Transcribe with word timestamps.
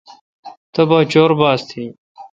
تبا 0.73 0.99
چور 1.11 1.31
باس 1.39 1.59
تھی۔ 1.69 1.85